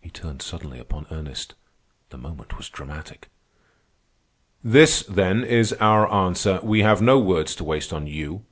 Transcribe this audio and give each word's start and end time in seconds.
He 0.00 0.08
turned 0.10 0.40
suddenly 0.40 0.78
upon 0.78 1.08
Ernest. 1.10 1.56
The 2.10 2.16
moment 2.16 2.56
was 2.58 2.68
dramatic. 2.68 3.28
"This, 4.62 5.02
then, 5.08 5.42
is 5.42 5.72
our 5.80 6.08
answer. 6.14 6.60
We 6.62 6.82
have 6.82 7.02
no 7.02 7.18
words 7.18 7.56
to 7.56 7.64
waste 7.64 7.92
on 7.92 8.06
you. 8.06 8.44